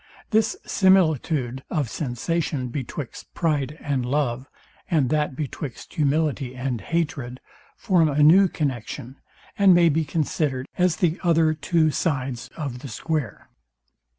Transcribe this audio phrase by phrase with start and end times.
[0.31, 4.47] This similitude of sensation betwixt pride and love,
[4.89, 7.39] and that betwixt humility and hatred
[7.77, 9.17] form a new connexion,
[9.59, 13.47] and may be considered as the other two sides of the square.